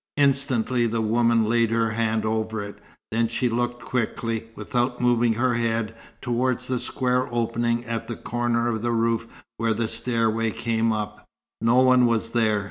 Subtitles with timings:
[0.17, 2.79] Instantly the woman laid her hand over it.
[3.11, 8.67] Then she looked quickly, without moving her head, towards the square opening at a corner
[8.67, 9.27] of the roof
[9.57, 11.27] where the stairway came up.
[11.61, 12.59] No one was there.